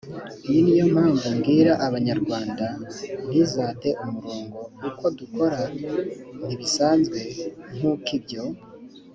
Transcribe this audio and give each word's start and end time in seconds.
iyi 0.47 0.59
ni 0.63 0.73
yo 0.79 0.85
mpamvu 0.93 1.25
mbwira 1.35 1.71
abanyarwanda 1.87 2.65
ntizate 3.27 3.89
umurongo 4.05 4.57
uko 4.87 5.03
dukora 5.19 5.59
ntibisanzwe 6.45 7.19
nk 7.75 7.81
uko 7.93 8.09
ibyo 8.17 8.43